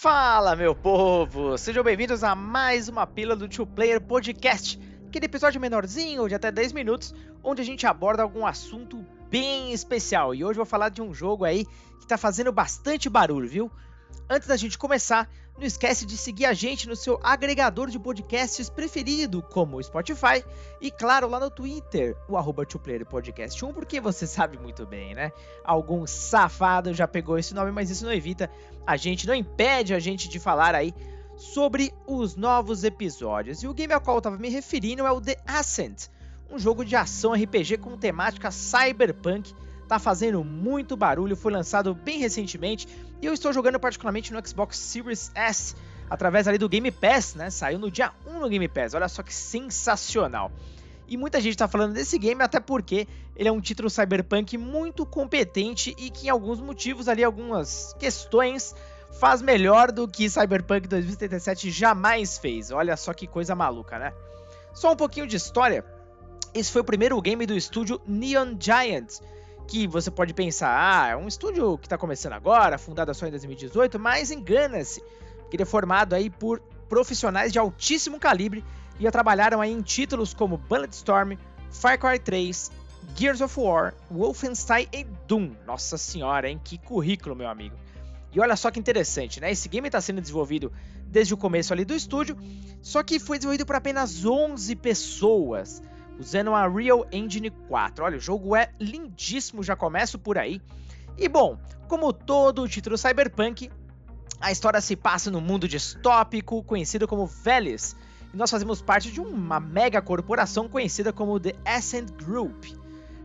[0.00, 1.58] Fala, meu povo!
[1.58, 6.50] Sejam bem-vindos a mais uma pílula do Two Player Podcast, aquele episódio menorzinho, de até
[6.50, 10.34] 10 minutos, onde a gente aborda algum assunto bem especial.
[10.34, 11.66] E hoje eu vou falar de um jogo aí
[12.00, 13.70] que tá fazendo bastante barulho, viu?
[14.26, 15.28] Antes da gente começar,
[15.58, 20.44] não esquece de seguir a gente no seu agregador de podcasts preferido, como o Spotify,
[20.80, 22.64] e claro, lá no Twitter, o arroba
[23.08, 25.30] Podcast 1, porque você sabe muito bem, né?
[25.62, 28.50] Algum safado já pegou esse nome, mas isso não evita
[28.86, 30.94] a gente, não impede a gente de falar aí
[31.36, 33.62] sobre os novos episódios.
[33.62, 36.08] E o game ao qual eu estava me referindo é o The Ascent,
[36.50, 39.54] um jogo de ação RPG com temática cyberpunk
[39.90, 42.86] tá fazendo muito barulho, foi lançado bem recentemente
[43.20, 45.74] e eu estou jogando particularmente no Xbox Series S
[46.08, 47.50] através ali do Game Pass, né?
[47.50, 50.52] Saiu no dia 1 no Game Pass, olha só que sensacional.
[51.08, 55.04] E muita gente está falando desse game até porque ele é um título cyberpunk muito
[55.04, 58.76] competente e que em alguns motivos ali, algumas questões,
[59.18, 62.70] faz melhor do que Cyberpunk 2077 jamais fez.
[62.70, 64.12] Olha só que coisa maluca, né?
[64.72, 65.84] Só um pouquinho de história.
[66.54, 69.18] Esse foi o primeiro game do estúdio Neon Giant,
[69.70, 73.30] que você pode pensar, ah, é um estúdio que está começando agora, fundado só em
[73.30, 75.00] 2018, mas engana-se,
[75.42, 78.64] porque ele é formado aí por profissionais de altíssimo calibre
[78.98, 81.34] e já trabalharam aí em títulos como Bulletstorm,
[81.70, 82.72] Far Cry 3,
[83.14, 85.52] Gears of War, Wolfenstein e Doom.
[85.64, 86.60] Nossa senhora, hein?
[86.62, 87.76] Que currículo, meu amigo.
[88.32, 89.52] E olha só que interessante, né?
[89.52, 90.72] Esse game está sendo desenvolvido
[91.06, 92.36] desde o começo ali do estúdio,
[92.82, 95.80] só que foi desenvolvido por apenas 11 pessoas
[96.20, 98.04] usando a Real Engine 4.
[98.04, 100.60] Olha, o jogo é lindíssimo, já começo por aí.
[101.16, 103.70] E bom, como todo o título Cyberpunk,
[104.38, 107.96] a história se passa no mundo distópico conhecido como Velis,
[108.32, 112.66] e nós fazemos parte de uma mega corporação conhecida como The Ascent Group.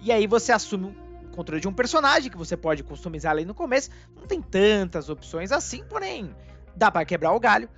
[0.00, 3.54] E aí você assume o controle de um personagem que você pode customizar ali no
[3.54, 6.34] começo, não tem tantas opções assim, porém
[6.74, 7.68] dá para quebrar o galho.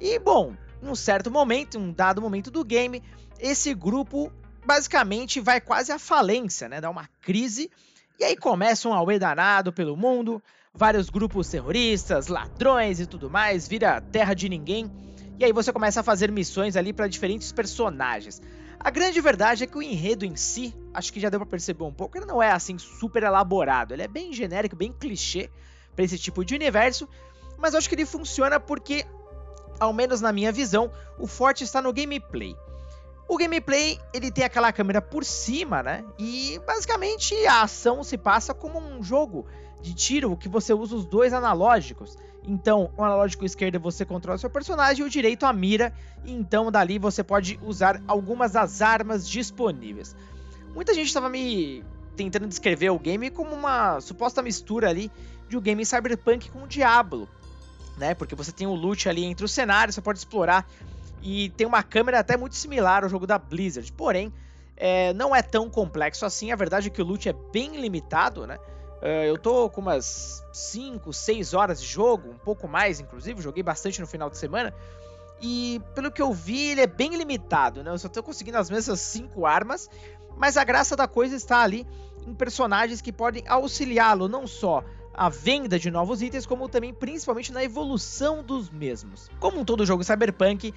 [0.00, 3.02] E bom, num certo momento, um dado momento do game,
[3.38, 4.32] esse grupo
[4.64, 6.80] basicamente vai quase à falência, né?
[6.80, 7.70] Dá uma crise.
[8.18, 10.42] E aí começa um auê danado pelo mundo,
[10.72, 14.90] vários grupos terroristas, ladrões e tudo mais, vira terra de ninguém.
[15.38, 18.40] E aí você começa a fazer missões ali para diferentes personagens.
[18.78, 21.84] A grande verdade é que o enredo em si, acho que já deu para perceber
[21.84, 25.50] um pouco, ele não é assim super elaborado, ele é bem genérico, bem clichê
[25.94, 27.08] para esse tipo de universo,
[27.58, 29.06] mas eu acho que ele funciona porque,
[29.78, 32.56] ao menos na minha visão, o forte está no gameplay.
[33.28, 36.04] O gameplay, ele tem aquela câmera por cima, né?
[36.18, 39.46] E basicamente a ação se passa como um jogo
[39.80, 42.16] de tiro que você usa os dois analógicos.
[42.44, 45.92] Então, o analógico esquerdo você controla seu personagem e o direito a mira.
[46.24, 50.16] Então, dali você pode usar algumas das armas disponíveis.
[50.74, 51.84] Muita gente estava me
[52.16, 55.10] tentando descrever o game como uma suposta mistura ali
[55.48, 57.28] de um game cyberpunk com o Diablo,
[57.96, 58.14] né?
[58.14, 60.66] Porque você tem o loot ali entre os cenários, você pode explorar
[61.22, 63.90] e tem uma câmera até muito similar ao jogo da Blizzard.
[63.92, 64.32] Porém,
[64.76, 66.50] é, não é tão complexo assim.
[66.50, 68.58] A verdade é que o loot é bem limitado, né?
[69.00, 73.40] Uh, eu tô com umas 5, 6 horas de jogo, um pouco mais, inclusive.
[73.40, 74.74] Joguei bastante no final de semana.
[75.40, 77.90] E pelo que eu vi, ele é bem limitado, né?
[77.90, 79.88] Eu só tô conseguindo as mesmas 5 armas.
[80.36, 81.86] Mas a graça da coisa está ali
[82.26, 84.82] em personagens que podem auxiliá-lo, não só
[85.14, 89.30] a venda de novos itens, como também principalmente na evolução dos mesmos.
[89.38, 90.72] Como um todo jogo cyberpunk,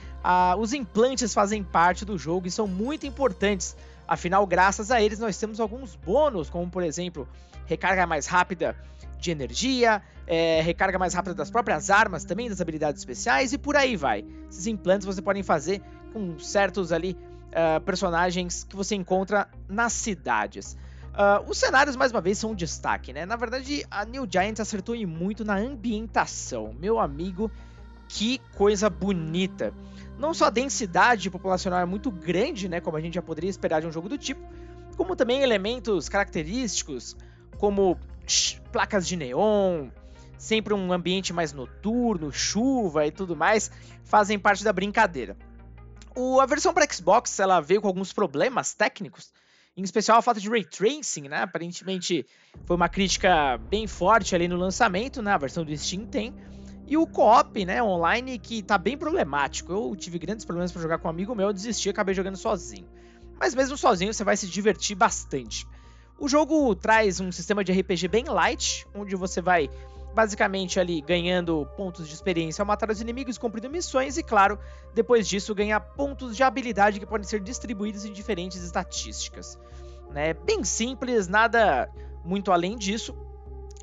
[0.59, 3.75] os implantes fazem parte do jogo e são muito importantes.
[4.07, 7.27] Afinal, graças a eles, nós temos alguns bônus, como por exemplo,
[7.65, 8.75] recarga mais rápida
[9.19, 13.75] de energia, é, recarga mais rápida das próprias armas, também das habilidades especiais e por
[13.75, 14.25] aí vai.
[14.49, 15.81] Esses implantes você podem fazer
[16.13, 17.17] com certos ali
[17.49, 20.77] uh, personagens que você encontra nas cidades.
[21.15, 23.25] Uh, os cenários, mais uma vez, são um destaque, né?
[23.25, 26.75] Na verdade, a New Giant acertou em muito na ambientação.
[26.77, 27.49] Meu amigo,
[28.09, 29.73] que coisa bonita.
[30.19, 32.81] Não só a densidade populacional é muito grande, né?
[32.81, 34.41] Como a gente já poderia esperar de um jogo do tipo,
[34.97, 37.15] como também elementos característicos,
[37.57, 37.97] como
[38.73, 39.87] placas de neon,
[40.37, 43.71] sempre um ambiente mais noturno, chuva e tudo mais,
[44.03, 45.37] fazem parte da brincadeira.
[46.13, 49.31] O, a versão para Xbox ela veio com alguns problemas técnicos,
[49.77, 51.41] em especial a falta de ray tracing, né?
[51.41, 52.25] Aparentemente
[52.65, 55.31] foi uma crítica bem forte ali no lançamento, né?
[55.31, 56.33] A versão do Steam tem.
[56.87, 59.71] E o co-op, né, online, que tá bem problemático.
[59.71, 62.37] Eu tive grandes problemas para jogar com um amigo meu, eu desisti e acabei jogando
[62.37, 62.87] sozinho.
[63.39, 65.67] Mas mesmo sozinho você vai se divertir bastante.
[66.17, 69.69] O jogo traz um sistema de RPG bem light, onde você vai
[70.15, 74.57] basicamente ali ganhando pontos de experiência ao matar os inimigos, cumprindo missões e, claro,
[74.93, 79.59] depois disso ganhar pontos de habilidade que podem ser distribuídos em diferentes estatísticas.
[80.09, 80.33] Né?
[80.33, 81.89] Bem simples, nada
[82.23, 83.13] muito além disso,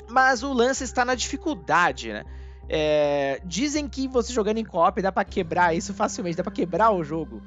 [0.09, 2.25] mas o lance está na dificuldade, né?
[2.69, 6.91] É, dizem que você jogando em co-op dá pra quebrar isso facilmente, dá pra quebrar
[6.91, 7.43] o jogo.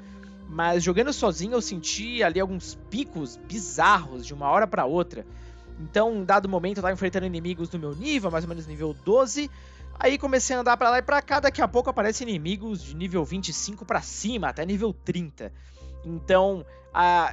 [0.48, 5.26] Mas jogando sozinho eu senti ali alguns picos bizarros de uma hora para outra.
[5.78, 8.94] Então, em dado momento, eu tava enfrentando inimigos do meu nível, mais ou menos nível
[9.04, 9.50] 12.
[9.98, 12.94] Aí comecei a andar para lá e para cá, daqui a pouco aparecem inimigos de
[12.94, 15.52] nível 25 para cima, até nível 30.
[16.04, 16.64] Então,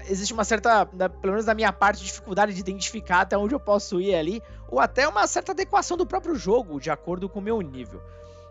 [0.08, 4.00] existe uma certa, pelo menos da minha parte, dificuldade de identificar até onde eu posso
[4.02, 7.62] ir ali, ou até uma certa adequação do próprio jogo, de acordo com o meu
[7.62, 8.02] nível.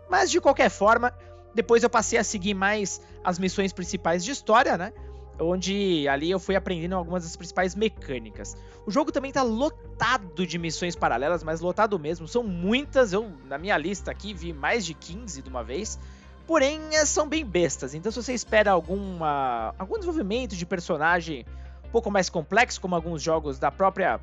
[0.09, 1.13] Mas de qualquer forma,
[1.53, 4.93] depois eu passei a seguir mais as missões principais de história, né?
[5.39, 8.55] Onde ali eu fui aprendendo algumas das principais mecânicas.
[8.85, 12.27] O jogo também tá lotado de missões paralelas, mas lotado mesmo.
[12.27, 15.97] São muitas, eu na minha lista aqui vi mais de 15 de uma vez.
[16.45, 17.93] Porém, é, são bem bestas.
[17.93, 21.45] Então, se você espera alguma, algum desenvolvimento de personagem
[21.85, 24.19] um pouco mais complexo, como alguns jogos da própria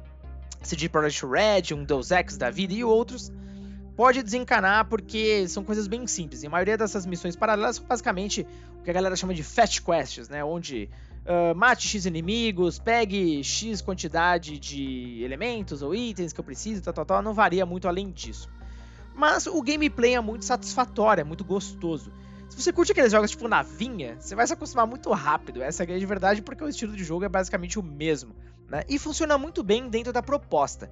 [0.63, 3.33] CD Projekt Red, um Deus Ex da vida e outros,
[4.01, 6.43] pode desencanar porque são coisas bem simples.
[6.43, 8.47] E a maioria dessas missões paralelas são basicamente
[8.79, 10.43] o que a galera chama de fast quests, né?
[10.43, 10.89] Onde
[11.27, 16.95] uh, mate X inimigos, pegue X quantidade de elementos ou itens que eu preciso, tal,
[16.95, 17.23] tal, tal.
[17.23, 18.49] Não varia muito além disso.
[19.15, 22.11] Mas o gameplay é muito satisfatório, é muito gostoso.
[22.49, 25.63] Se você curte aqueles jogos tipo navinha, você vai se acostumar muito rápido.
[25.63, 28.35] Essa é a grande verdade, porque o estilo de jogo é basicamente o mesmo.
[28.67, 28.83] Né?
[28.89, 30.91] E funciona muito bem dentro da proposta.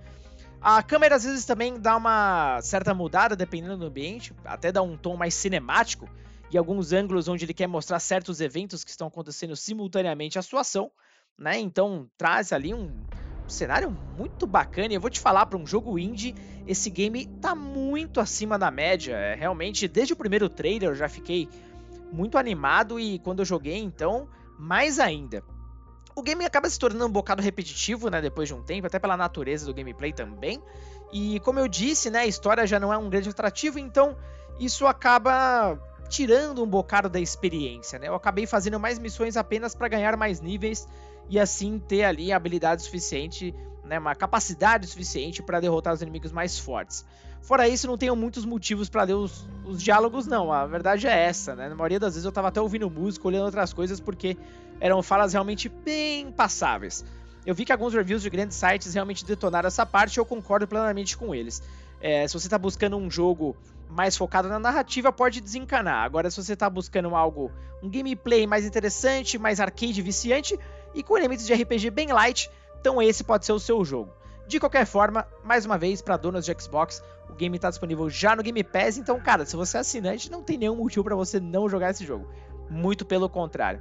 [0.61, 4.97] A câmera às vezes também dá uma certa mudada dependendo do ambiente, até dá um
[4.97, 6.09] tom mais cinemático
[6.51, 10.63] e alguns ângulos onde ele quer mostrar certos eventos que estão acontecendo simultaneamente à sua
[10.63, 10.91] ação,
[11.39, 11.59] né?
[11.61, 12.91] Então traz ali um
[13.47, 14.93] cenário muito bacana.
[14.93, 16.35] E eu vou te falar para um jogo indie,
[16.67, 19.15] esse game tá muito acima da média.
[19.15, 21.49] É, realmente, desde o primeiro trailer eu já fiquei
[22.11, 24.29] muito animado e quando eu joguei, então,
[24.59, 25.43] mais ainda
[26.19, 29.17] o game acaba se tornando um bocado repetitivo, né, depois de um tempo, até pela
[29.17, 30.61] natureza do gameplay também.
[31.13, 34.17] E como eu disse, né, a história já não é um grande atrativo, então
[34.59, 35.79] isso acaba
[36.09, 38.09] tirando um bocado da experiência, né?
[38.09, 40.89] Eu acabei fazendo mais missões apenas para ganhar mais níveis
[41.29, 43.55] e assim ter ali a habilidade suficiente,
[43.85, 47.05] né, uma capacidade suficiente para derrotar os inimigos mais fortes.
[47.43, 50.53] Fora isso, não tenho muitos motivos para ler os, os, diálogos, não.
[50.53, 51.69] A verdade é essa, né?
[51.69, 54.37] Na maioria das vezes eu tava até ouvindo música, olhando outras coisas, porque
[54.81, 57.05] eram falas realmente bem passáveis.
[57.47, 60.67] Eu vi que alguns reviews de grandes sites realmente detonaram essa parte e eu concordo
[60.69, 61.63] plenamente com eles.
[62.01, 63.57] É, se você está buscando um jogo
[63.89, 66.05] mais focado na narrativa, pode desencanar.
[66.05, 67.51] Agora, se você está buscando algo,
[67.83, 70.59] um gameplay mais interessante, mais arcade viciante
[70.95, 72.51] e com elementos de RPG bem light,
[72.81, 74.13] então esse pode ser o seu jogo.
[74.47, 77.03] De qualquer forma, mais uma vez, para donos de Xbox,
[77.39, 80.59] game está disponível já no Game Pass, então, cara, se você é assinante, não tem
[80.59, 82.29] nenhum motivo para você não jogar esse jogo.
[82.69, 83.81] Muito pelo contrário.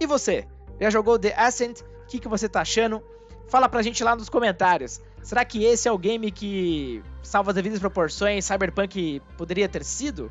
[0.00, 0.46] E você?
[0.80, 1.80] Já jogou The Ascent?
[1.80, 3.02] O que, que você tá achando?
[3.48, 5.00] Fala pra gente lá nos comentários.
[5.22, 10.30] Será que esse é o game que, salva as devidas proporções, Cyberpunk poderia ter sido?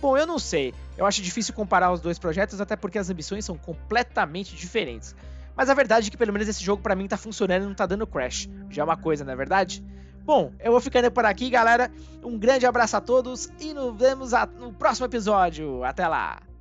[0.00, 0.74] Bom, eu não sei.
[0.96, 5.14] Eu acho difícil comparar os dois projetos, até porque as ambições são completamente diferentes.
[5.56, 7.74] Mas a verdade é que pelo menos esse jogo para mim tá funcionando e não
[7.74, 8.48] tá dando crash.
[8.68, 9.84] Já é uma coisa, não é verdade?
[10.24, 11.90] Bom, eu vou ficando por aqui, galera.
[12.22, 15.82] Um grande abraço a todos e nos vemos no próximo episódio.
[15.84, 16.51] Até lá!